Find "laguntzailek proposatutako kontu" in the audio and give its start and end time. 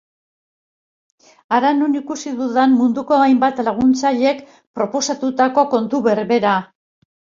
3.71-6.07